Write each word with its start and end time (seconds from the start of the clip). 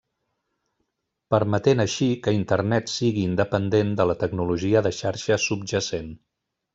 Permetent 1.35 1.83
així 1.83 2.07
que 2.27 2.33
Internet 2.39 2.89
sigui 2.95 3.25
independent 3.33 3.91
de 4.03 4.07
la 4.13 4.19
tecnologia 4.23 4.83
de 4.89 4.93
xarxa 5.01 5.39
subjacent. 5.49 6.11